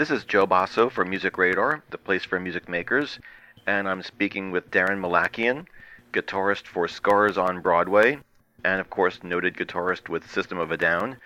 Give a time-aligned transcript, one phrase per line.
[0.00, 3.18] This is Joe Bosso from MusicRadar, the place for music makers,
[3.66, 5.66] and I'm speaking with Daron Malakian,
[6.10, 8.16] guitarist for Scars on Broadway,
[8.64, 11.18] and of course, noted guitarist with System of a Down.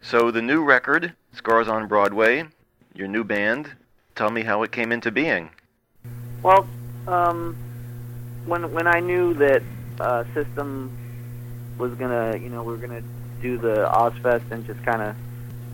[0.00, 2.44] So, the new record, Scars on Broadway,
[2.94, 3.72] your new band,
[4.14, 5.50] tell me how it came into being.
[6.42, 6.66] Well,
[7.06, 7.58] um,
[8.46, 9.62] when when I knew that
[10.00, 10.96] uh, System
[11.76, 13.02] was gonna, you know, we were gonna
[13.42, 15.14] do the Ozzfest and just kind of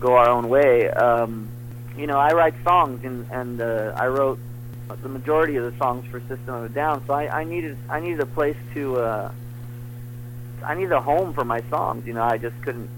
[0.01, 0.89] go our own way.
[0.89, 1.47] Um,
[1.97, 4.39] you know, I write songs and and uh, I wrote
[5.01, 7.03] the majority of the songs for System of a Down.
[7.07, 9.31] So I, I needed I needed a place to uh,
[10.65, 12.05] I needed a home for my songs.
[12.05, 12.89] You know, I just couldn't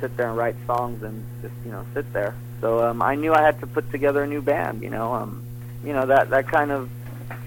[0.00, 2.34] sit there and write songs and just you know sit there.
[2.60, 4.82] So um, I knew I had to put together a new band.
[4.82, 5.42] You know, um,
[5.84, 6.90] you know that that kind of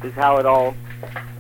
[0.03, 0.75] is how it all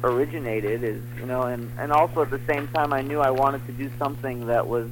[0.03, 0.83] originated.
[0.83, 3.73] Is you know, and and also at the same time I knew I wanted to
[3.73, 4.89] do something that was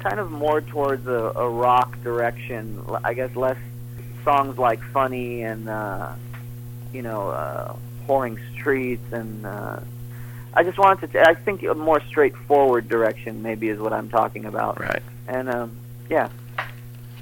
[0.00, 2.82] kind of more towards a, a rock direction.
[3.04, 3.58] I guess less
[4.24, 6.12] songs like "Funny" and uh,
[6.92, 9.80] you know, uh, "Whoring Streets" and uh,
[10.54, 11.28] I just wanted to.
[11.28, 14.80] I think a more straightforward direction maybe is what I'm talking about.
[14.80, 15.02] Right.
[15.28, 15.76] And um,
[16.10, 16.28] yeah.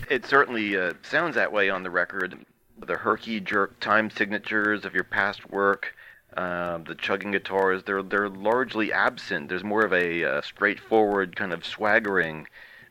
[0.08, 2.38] It certainly uh, sounds that way on the record.
[2.84, 5.94] The herky jerk time signatures of your past work,
[6.36, 9.48] uh, the chugging guitars, they're they're largely absent.
[9.48, 12.48] There's more of a uh, straightforward kind of swaggering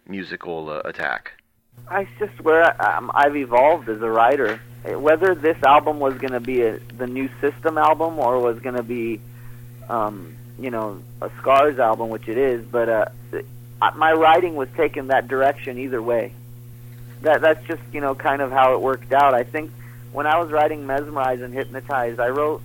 [0.08, 1.34] musical uh, attack.
[1.88, 4.60] I just where um, I've evolved as a writer.
[4.86, 8.76] Whether this album was going to be a, the new System album or was going
[8.76, 9.20] to be,
[9.90, 13.06] um, you know, a Scars album, which it is, but uh,
[13.96, 16.34] my writing was taken that direction either way.
[17.22, 19.34] That that's just you know kind of how it worked out.
[19.34, 19.72] I think
[20.12, 22.62] when I was writing Mesmerize and Hypnotize, I wrote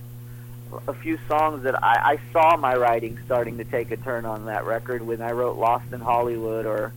[0.87, 4.45] a few songs that I, I saw my writing starting to take a turn on
[4.45, 6.93] that record when I wrote Lost in Hollywood or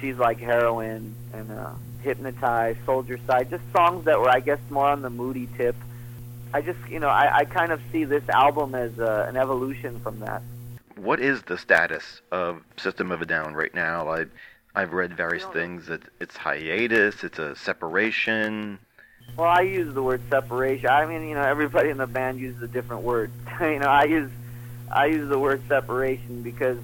[0.00, 1.70] She's Like Heroin and uh,
[2.02, 5.76] Hypnotize, Soldier Side, just songs that were, I guess, more on the moody tip.
[6.52, 10.00] I just, you know, I, I kind of see this album as uh, an evolution
[10.00, 10.42] from that.
[10.96, 14.08] What is the status of System of a Down right now?
[14.08, 14.24] I,
[14.74, 18.78] I've read various things that it's hiatus, it's a separation.
[19.36, 20.88] Well, I use the word separation.
[20.88, 23.30] I mean, you know, everybody in the band uses a different word.
[23.60, 24.30] you know, I use
[24.90, 26.78] I use the word separation because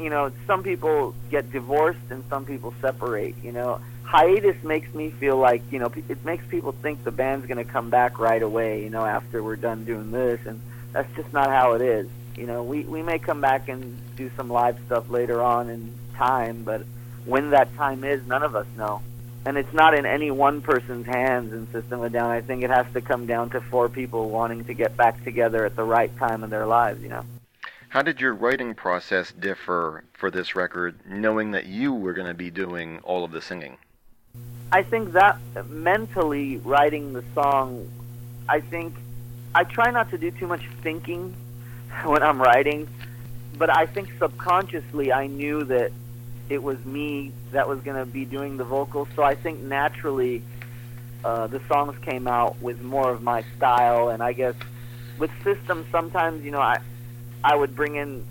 [0.00, 3.80] you know, some people get divorced and some people separate, you know.
[4.04, 7.70] Hiatus makes me feel like, you know, it makes people think the band's going to
[7.70, 10.60] come back right away, you know, after we're done doing this and
[10.92, 12.08] that's just not how it is.
[12.36, 15.92] You know, we we may come back and do some live stuff later on in
[16.14, 16.82] time, but
[17.24, 19.02] when that time is, none of us know.
[19.44, 22.30] And it's not in any one person's hands in System of Down.
[22.30, 25.64] I think it has to come down to four people wanting to get back together
[25.64, 27.24] at the right time in their lives, you know.
[27.96, 32.34] How did your writing process differ for this record, knowing that you were going to
[32.34, 33.78] be doing all of the singing?
[34.70, 35.38] I think that
[35.70, 37.90] mentally writing the song,
[38.50, 38.94] I think
[39.54, 41.34] I try not to do too much thinking
[42.04, 42.86] when I'm writing,
[43.56, 45.90] but I think subconsciously I knew that
[46.50, 49.08] it was me that was going to be doing the vocals.
[49.16, 50.42] So I think naturally
[51.24, 54.54] uh, the songs came out with more of my style, and I guess
[55.18, 56.76] with systems sometimes you know I
[57.46, 58.24] I would bring in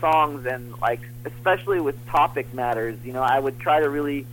[0.00, 4.26] songs and like especially with topic matters, you know, I would try to really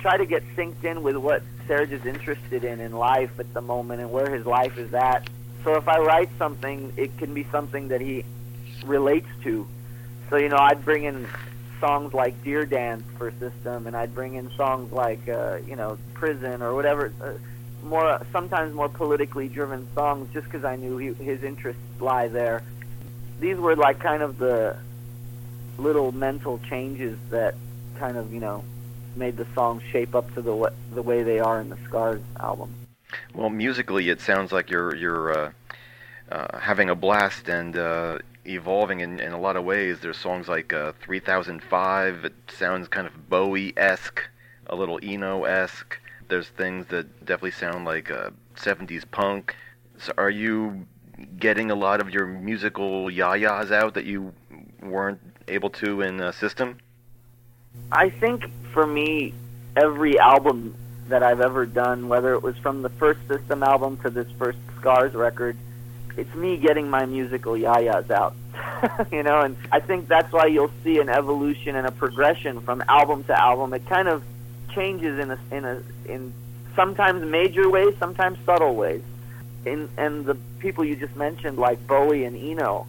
[0.00, 3.62] try to get synced in with what Serge is interested in in life at the
[3.62, 5.30] moment and where his life is at.
[5.64, 8.26] So if I write something, it can be something that he
[8.84, 9.66] relates to.
[10.28, 11.26] So you know, I'd bring in
[11.80, 15.96] songs like Deer Dance for System, and I'd bring in songs like uh, you know
[16.12, 17.14] Prison or whatever.
[17.18, 17.32] Uh,
[17.82, 22.62] more sometimes more politically driven songs, just because I knew he, his interests lie there
[23.44, 24.74] these were like kind of the
[25.76, 27.54] little mental changes that
[27.98, 28.64] kind of you know
[29.16, 32.74] made the songs shape up to the the way they are in the Scars album.
[33.34, 35.52] Well, musically, it sounds like you're you're uh,
[36.32, 40.00] uh, having a blast and uh, evolving in, in a lot of ways.
[40.00, 42.24] There's songs like uh, 3005.
[42.24, 44.22] It sounds kind of Bowie-esque,
[44.68, 46.00] a little Eno-esque.
[46.28, 48.10] There's things that definitely sound like
[48.56, 49.54] 70s uh, punk.
[49.98, 50.86] So, are you
[51.38, 54.32] getting a lot of your musical yayas out that you
[54.82, 56.78] weren't able to in uh, System?
[57.90, 59.34] I think for me,
[59.76, 60.74] every album
[61.08, 64.58] that I've ever done, whether it was from the first System album to this first
[64.80, 65.56] Scars record,
[66.16, 68.34] it's me getting my musical yayas out.
[69.12, 72.82] you know, and I think that's why you'll see an evolution and a progression from
[72.88, 73.74] album to album.
[73.74, 74.22] It kind of
[74.74, 76.32] changes in a in a in
[76.76, 79.02] sometimes major ways, sometimes subtle ways
[79.66, 82.86] and and the people you just mentioned, like Bowie and Eno,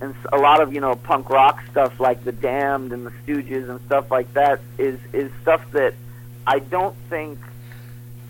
[0.00, 3.68] and a lot of you know punk rock stuff like the Damned and the Stooges
[3.68, 5.94] and stuff like that is is stuff that
[6.46, 7.38] I don't think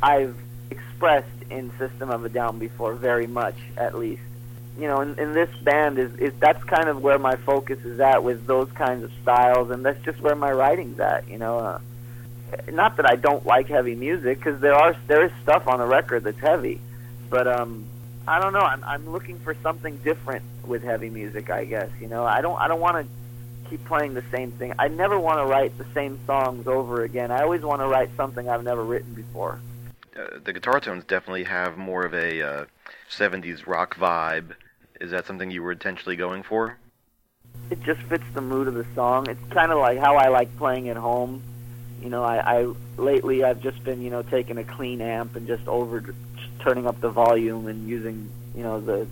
[0.03, 0.37] I've
[0.71, 4.23] expressed in System of a Down before, very much at least.
[4.79, 7.99] You know, in, in this band is, is that's kind of where my focus is
[7.99, 11.29] at with those kinds of styles, and that's just where my writing's at.
[11.29, 11.79] You know, uh,
[12.71, 15.87] not that I don't like heavy music, because there are there is stuff on the
[15.87, 16.81] record that's heavy,
[17.29, 17.85] but um,
[18.27, 18.61] I don't know.
[18.61, 21.51] I'm I'm looking for something different with heavy music.
[21.51, 22.25] I guess you know.
[22.25, 24.75] I don't I don't want to keep playing the same thing.
[24.79, 27.31] I never want to write the same songs over again.
[27.31, 29.61] I always want to write something I've never written before.
[30.17, 32.65] Uh, the guitar tones definitely have more of a uh,
[33.11, 34.53] 70s rock vibe.
[35.01, 36.79] Is that something you were intentionally going for?
[37.71, 39.29] It just fits the mood of the song.
[39.29, 41.43] It's kind of like how I like playing at home.
[42.03, 45.47] You know, I, I lately I've just been you know taking a clean amp and
[45.47, 46.15] just over
[46.67, 49.07] turning up the volume and using you know the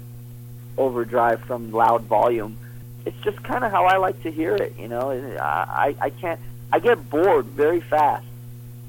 [0.77, 2.59] overdrive from loud volume.
[3.07, 4.75] It's just kind of how I like to hear it.
[4.77, 6.41] You know, I I can't
[6.73, 8.27] I get bored very fast.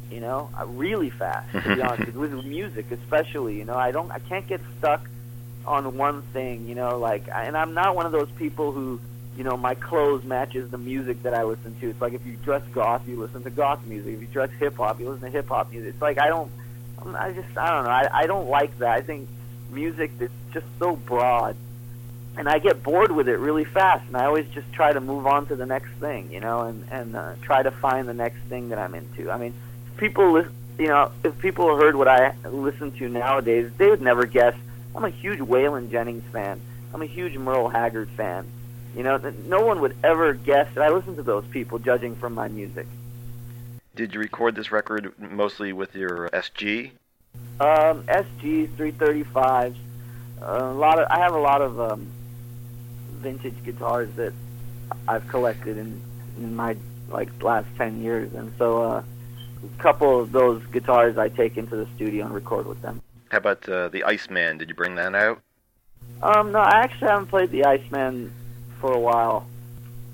[0.10, 3.58] You know, uh, really fast to be honest with music, especially.
[3.58, 5.08] You know, I don't I can't get stuck
[5.68, 6.68] on one thing.
[6.68, 9.00] You know, like and I'm not one of those people who
[9.38, 11.90] you know, my clothes matches the music that I listen to.
[11.90, 14.16] It's like if you dress goth, you listen to goth music.
[14.16, 15.90] If you dress hip hop, you listen to hip hop music.
[15.94, 16.50] It's like I don't
[17.14, 17.92] I just I don't know.
[17.92, 18.90] I, I don't like that.
[18.90, 19.28] I think
[19.72, 21.56] music that's just so broad,
[22.38, 24.08] and I get bored with it really fast.
[24.08, 26.86] And I always just try to move on to the next thing, you know, and
[26.90, 29.30] and uh, try to find the next thing that I'm into.
[29.30, 29.54] I mean,
[29.98, 34.26] people, listen, you know, if people heard what I listen to nowadays, they would never
[34.26, 34.56] guess.
[34.96, 36.62] I'm a huge Waylon Jennings fan.
[36.94, 38.48] I'm a huge Merle Haggard fan.
[38.96, 39.18] You know,
[39.48, 42.88] no one would ever guess that I listen to those people, judging from my music.
[43.96, 46.92] Did you record this record mostly with your SG?
[47.62, 49.76] Um, SGs, 335s.
[50.42, 52.06] Uh, a lot of I have a lot of um,
[53.14, 54.34] vintage guitars that
[55.08, 56.02] I've collected in
[56.38, 56.76] in my
[57.10, 59.04] like last 10 years, and so uh,
[59.64, 63.02] a couple of those guitars I take into the studio and record with them.
[63.30, 64.58] How about uh, the Iceman?
[64.58, 65.42] Did you bring that out?
[66.22, 68.34] Um, no, I actually haven't played the Iceman
[68.82, 69.48] for a while.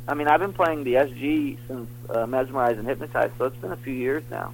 [0.07, 3.71] I mean, I've been playing the SG since uh, Mesmerize and Hypnotize, so it's been
[3.71, 4.53] a few years now.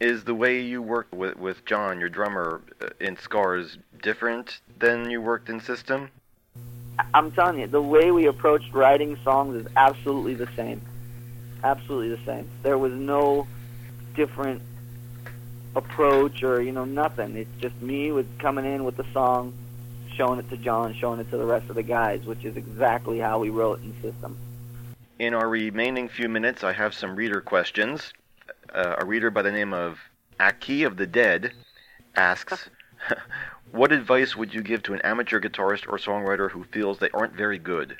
[0.00, 5.08] Is the way you work with with John, your drummer, uh, in Scars different than
[5.08, 6.10] you worked in System?
[7.12, 10.80] I'm telling you, the way we approached writing songs is absolutely the same.
[11.62, 12.48] Absolutely the same.
[12.62, 13.46] There was no
[14.14, 14.62] different
[15.76, 17.36] approach or you know nothing.
[17.36, 19.54] It's just me with coming in with the song,
[20.14, 23.20] showing it to John, showing it to the rest of the guys, which is exactly
[23.20, 24.36] how we wrote in System.
[25.18, 28.12] In our remaining few minutes, I have some reader questions.
[28.74, 30.00] Uh, a reader by the name of
[30.40, 31.52] Aki of the Dead
[32.16, 32.68] asks,
[33.70, 37.34] "What advice would you give to an amateur guitarist or songwriter who feels they aren't
[37.34, 37.96] very good?"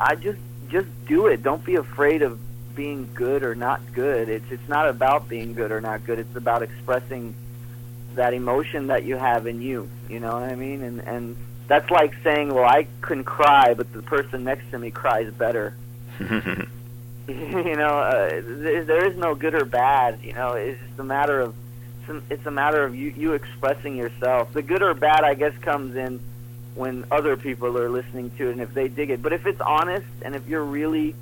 [0.00, 1.42] I just just do it.
[1.42, 2.40] Don't be afraid of
[2.74, 4.30] being good or not good.
[4.30, 6.18] It's it's not about being good or not good.
[6.18, 7.34] It's about expressing
[8.14, 9.86] that emotion that you have in you.
[10.08, 10.82] You know what I mean?
[10.82, 11.36] And and
[11.68, 15.74] that's like saying, well, I couldn't cry, but the person next to me cries better.
[17.28, 20.20] you know, uh, there is no good or bad.
[20.22, 21.54] You know, it's just a matter of
[22.30, 24.52] it's a matter of you you expressing yourself.
[24.52, 26.20] The good or bad, I guess, comes in
[26.74, 29.22] when other people are listening to it and if they dig it.
[29.22, 31.14] But if it's honest and if you're really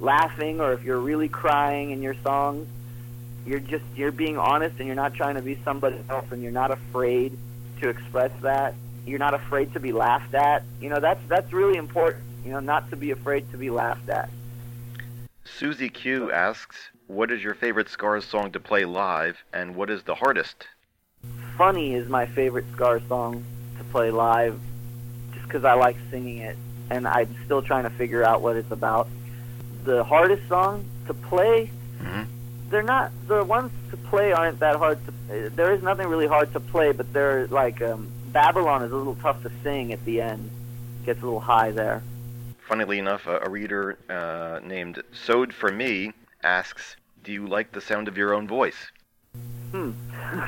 [0.00, 2.66] laughing or if you're really crying in your songs,
[3.46, 6.52] you're just you're being honest and you're not trying to be somebody else and you're
[6.52, 7.36] not afraid
[7.80, 8.74] to express that.
[9.06, 10.64] You're not afraid to be laughed at.
[10.80, 12.24] You know, that's that's really important.
[12.44, 14.30] You know, not to be afraid to be laughed at.
[15.44, 20.04] Susie Q asks, "What is your favorite Scars song to play live, and what is
[20.04, 20.68] the hardest?"
[21.58, 23.44] "Funny" is my favorite Scars song
[23.78, 24.58] to play live,
[25.32, 26.56] just because I like singing it,
[26.90, 29.08] and I'm still trying to figure out what it's about.
[29.84, 31.70] The hardest song to play,
[32.00, 32.22] mm-hmm.
[32.70, 35.50] they're not the ones to play aren't that hard to.
[35.50, 39.16] There is nothing really hard to play, but they're like um, Babylon is a little
[39.16, 40.50] tough to sing at the end.
[41.04, 42.02] Gets a little high there
[42.72, 46.10] funnily enough, a, a reader uh, named Sewed for Me
[46.42, 48.90] asks, "Do you like the sound of your own voice?"
[49.72, 49.90] Hmm.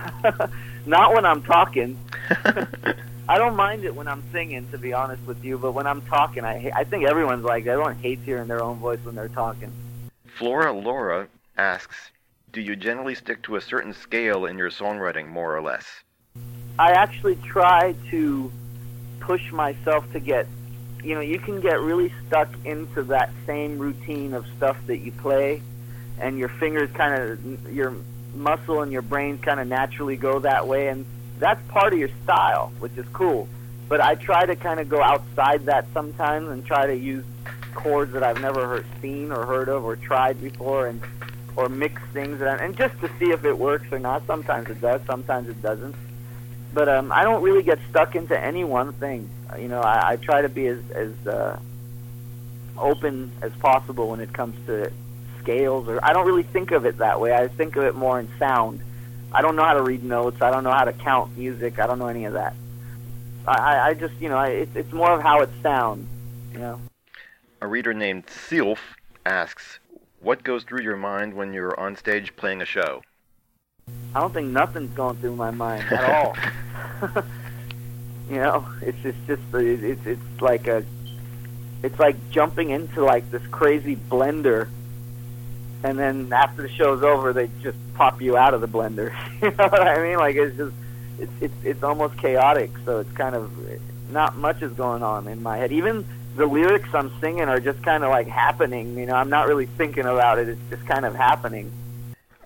[0.87, 1.99] Not when I'm talking.
[3.28, 5.59] I don't mind it when I'm singing, to be honest with you.
[5.59, 9.00] But when I'm talking, I I think everyone's like everyone hates hearing their own voice
[9.04, 9.71] when they're talking.
[10.26, 11.28] Flora Laura
[11.59, 12.11] asks,
[12.54, 16.02] "Do you generally stick to a certain scale in your songwriting, more or less?"
[16.78, 18.50] I actually try to
[19.21, 20.47] push myself to get
[21.04, 25.12] you know, you can get really stuck into that same routine of stuff that you
[25.12, 25.62] play,
[26.18, 27.94] and your fingers kind of, your
[28.34, 31.04] muscle and your brain kind of naturally go that way, and
[31.38, 33.49] that's part of your style, which is cool.
[33.88, 37.25] But I try to kind of go outside that sometimes and try to use
[37.75, 41.02] chords that I've never heard, seen or heard of or tried before, and
[41.56, 44.26] or mix things, and, and just to see if it works or not.
[44.26, 45.94] Sometimes it does, sometimes it doesn't.
[46.75, 49.31] But um, I don't really get stuck into any one thing.
[49.59, 51.59] You know, I, I try to be as as uh,
[52.76, 54.90] open as possible when it comes to
[55.40, 55.88] scales.
[55.88, 57.35] Or I don't really think of it that way.
[57.35, 58.81] I think of it more in sound.
[59.33, 60.40] I don't know how to read notes.
[60.43, 61.78] I don't know how to count music.
[61.78, 62.54] I don't know any of that.
[63.47, 66.09] I, I- just, you know, I, it's it's more of how it sounds.
[66.52, 66.81] You know.
[67.61, 68.78] A reader named Sealf
[69.26, 69.78] asks,
[70.21, 73.02] "What goes through your mind when you're on stage playing a show?"
[74.14, 76.36] I don't think nothing's going through my mind at all.
[78.30, 80.84] you know, it's it's just it's it's like a
[81.82, 84.68] it's like jumping into like this crazy blender,
[85.82, 89.12] and then after the show's over, they just pop you out of the blender.
[89.42, 90.16] you know what I mean?
[90.16, 90.74] Like it's just
[91.18, 92.70] it's it's it's almost chaotic.
[92.84, 93.52] So it's kind of
[94.10, 95.72] not much is going on in my head.
[95.72, 98.96] Even the lyrics I'm singing are just kind of like happening.
[98.96, 100.48] You know, I'm not really thinking about it.
[100.48, 101.70] It's just kind of happening.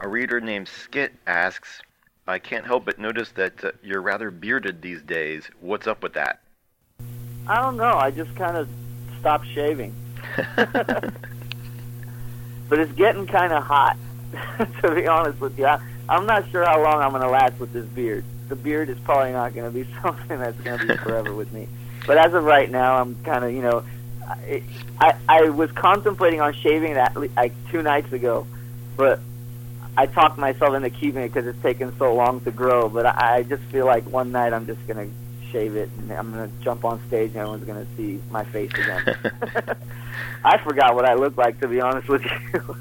[0.00, 1.82] A reader named Skit asks,
[2.26, 5.48] "I can't help but notice that uh, you're rather bearded these days.
[5.60, 6.40] What's up with that?"
[7.48, 7.94] I don't know.
[7.94, 8.68] I just kind of
[9.18, 9.94] stopped shaving.
[10.56, 11.12] but
[12.78, 13.96] it's getting kind of hot,
[14.82, 15.66] to be honest with you.
[15.66, 18.24] I, I'm not sure how long I'm going to last with this beard.
[18.48, 21.52] The beard is probably not going to be something that's going to be forever with
[21.52, 21.68] me.
[22.06, 23.82] But as of right now, I'm kind of, you know,
[24.26, 24.62] I,
[25.00, 28.46] I I was contemplating on shaving that like two nights ago,
[28.96, 29.20] but
[29.98, 32.88] I talked myself into keeping it because it's taken so long to grow.
[32.88, 35.08] But I, I just feel like one night I'm just gonna
[35.50, 39.18] shave it and I'm gonna jump on stage and everyone's gonna see my face again.
[40.44, 42.76] I forgot what I look like to be honest with you.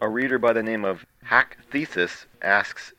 [0.00, 2.92] A reader by the name of Hack Thesis asks,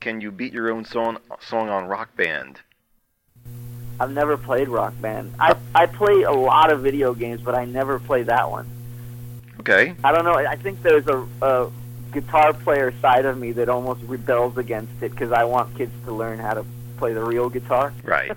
[0.00, 2.58] "Can you beat your own song song on Rock Band?"
[4.00, 5.32] I've never played Rock Band.
[5.38, 8.68] I I play a lot of video games, but I never play that one.
[9.60, 9.94] Okay.
[10.02, 10.34] I don't know.
[10.34, 11.70] I think there's a, a
[12.12, 16.12] guitar player side of me that almost rebels against it because I want kids to
[16.12, 16.64] learn how to
[16.96, 17.92] play the real guitar.
[18.02, 18.32] Right.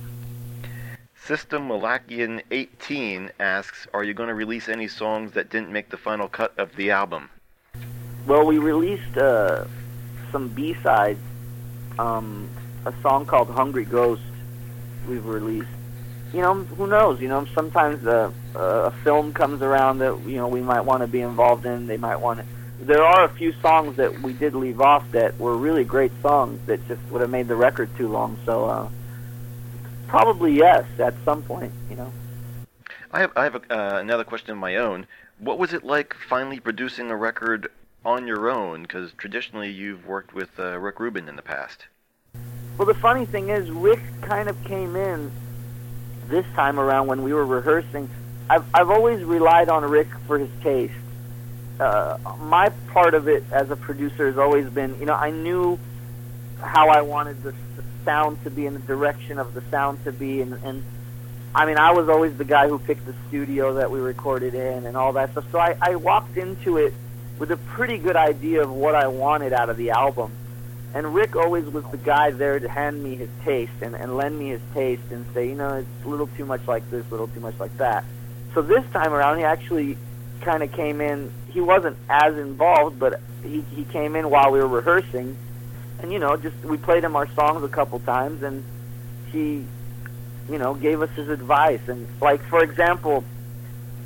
[1.16, 5.97] System Malakian 18 asks, "Are you going to release any songs that didn't make the
[5.97, 7.31] final cut of the album?"
[8.26, 9.64] well, we released uh,
[10.33, 11.21] some B sides.
[11.99, 12.49] Um,
[12.85, 14.23] a song called "Hungry Ghost."
[15.09, 15.69] We've released.
[16.33, 17.21] You know, who knows?
[17.21, 21.06] You know, sometimes uh, a film comes around that you know we might want to
[21.06, 21.87] be involved in.
[21.87, 22.47] They might want to.
[22.85, 26.61] There are a few songs that we did leave off that were really great songs
[26.66, 28.37] that just would have made the record too long.
[28.45, 28.88] So uh,
[30.09, 31.73] probably yes, at some point.
[31.88, 32.12] You know.
[33.12, 35.06] I have I have a, uh, another question of my own.
[35.38, 37.68] What was it like finally producing a record
[38.04, 38.83] on your own?
[38.83, 41.87] Because traditionally you've worked with uh, Rick Rubin in the past.
[42.78, 45.30] Well, the funny thing is, Rick kind of came in
[46.28, 48.09] this time around when we were rehearsing.
[48.49, 50.95] I've I've always relied on Rick for his taste.
[51.78, 55.78] Uh, my part of it as a producer has always been, you know, I knew
[56.62, 60.12] how I wanted the, the sound to be and the direction of the sound to
[60.12, 60.85] be, and and
[61.54, 64.87] I mean, I was always the guy who picked the studio that we recorded in
[64.87, 65.50] and all that stuff.
[65.50, 66.92] So I, I walked into it
[67.38, 70.30] with a pretty good idea of what I wanted out of the album.
[70.97, 74.38] And Rick always was the guy there to hand me his taste and, and lend
[74.38, 77.11] me his taste and say, you know, it's a little too much like this, a
[77.11, 78.03] little too much like that.
[78.55, 79.99] So this time around, he actually
[80.41, 81.31] kind of came in.
[81.50, 85.37] He wasn't as involved, but he, he came in while we were rehearsing.
[86.00, 88.65] And, you know, just we played him our songs a couple times, and
[89.33, 89.67] he,
[90.49, 91.87] you know, gave us his advice.
[91.88, 93.23] And, like, for example,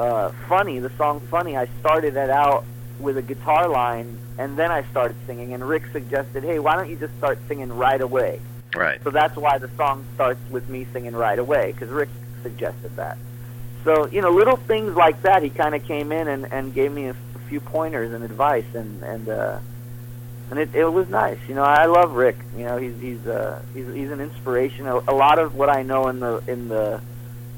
[0.00, 2.64] uh, Funny, the song Funny, I started that out
[3.00, 5.52] with a guitar line, and then I started singing.
[5.54, 8.40] And Rick suggested, hey, why don't you just start singing right away?
[8.74, 9.02] Right.
[9.02, 12.08] So that's why the song starts with me singing right away, because Rick
[12.42, 13.18] suggested that.
[13.84, 16.92] So, you know, little things like that, he kind of came in and, and gave
[16.92, 17.16] me a,
[17.50, 19.58] few pointers and advice, and, and, uh,
[20.50, 21.38] and it, it was nice.
[21.48, 22.36] You know, I love Rick.
[22.56, 24.86] You know, he's, he's, uh, he's, he's an inspiration.
[24.86, 27.02] A, a lot of what I know in the, in the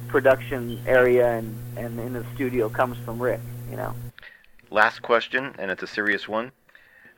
[0.09, 3.95] production area and, and in the studio comes from Rick, you know.
[4.73, 6.51] Last question, and it's a serious one.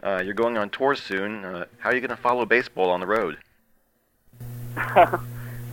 [0.02, 1.44] Uh, you're going on tour soon.
[1.44, 3.38] Uh, how are you going to follow baseball on the road?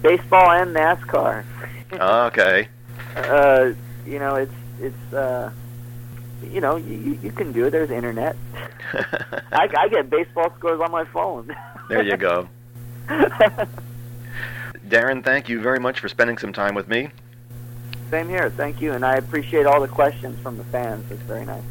[0.04, 1.44] Baseball and NASCAR.
[1.92, 2.68] okay.
[3.16, 3.72] uh,
[4.06, 5.52] you know, it's it's uh,
[6.52, 7.72] you know, you you- you can do it.
[7.72, 8.36] There's internet.
[9.52, 11.56] I, I get baseball scores on my phone.
[11.90, 12.48] there you go.
[14.88, 17.10] Daron, thank you very much for spending some time with me.
[18.12, 18.50] Same here.
[18.50, 21.10] Thank you, and I appreciate all the questions from the fans.
[21.10, 21.64] It's very nice.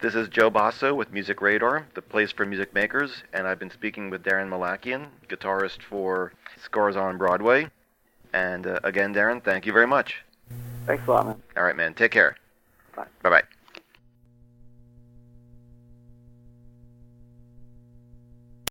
[0.00, 4.08] This is Joe Bosso with MusicRadar, the place for music makers, and I've been speaking
[4.08, 7.68] with Daron Malakian, guitarist for Scars on Broadway.
[8.32, 10.22] And uh, again, Darren, thank you very much.
[10.86, 11.42] Thanks a lot, man.
[11.56, 11.94] All right, man.
[11.94, 12.36] Take care.
[12.94, 13.06] Bye.
[13.22, 13.42] Bye bye.